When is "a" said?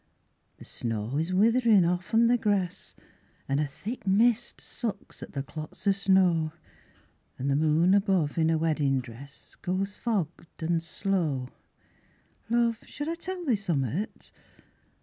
3.59-3.67, 8.49-8.57